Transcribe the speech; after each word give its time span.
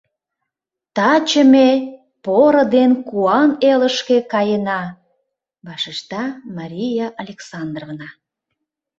—Таче 0.95 1.41
ме 1.53 1.69
Поро 2.25 2.63
ден 2.75 2.91
Куан 3.07 3.51
элышке 3.71 4.17
каена,— 4.31 4.81
вашешта 5.65 6.23
Мария 6.57 7.07
Александровна. 7.21 8.09